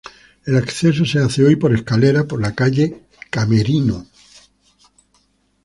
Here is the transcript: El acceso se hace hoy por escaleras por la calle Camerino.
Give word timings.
El 0.47 0.57
acceso 0.57 1.05
se 1.05 1.19
hace 1.19 1.45
hoy 1.45 1.57
por 1.57 1.75
escaleras 1.75 2.23
por 2.25 2.41
la 2.41 2.55
calle 2.55 3.01
Camerino. 3.29 4.07